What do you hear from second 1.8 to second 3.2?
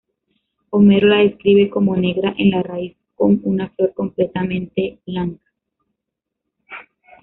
negra en la raíz